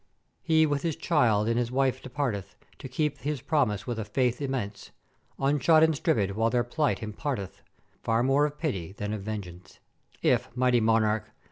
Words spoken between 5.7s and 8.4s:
and strippèd, while their plight imparteth far